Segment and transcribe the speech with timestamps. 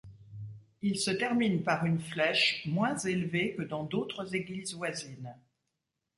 [0.81, 5.35] Il se termine par une flèche moins élevée que dans d'autres églises voisines.